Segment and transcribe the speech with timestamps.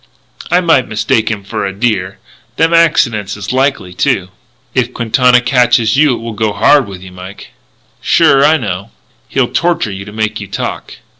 [0.49, 2.17] "I might mistake him for a deer.
[2.57, 4.29] Them accidents is likely, too."
[4.73, 7.51] "If Quintana catches you it will go hard with you, Mike."
[8.01, 8.43] "Sure.
[8.43, 8.89] I know."
[9.29, 10.95] "He'll torture you to make you talk."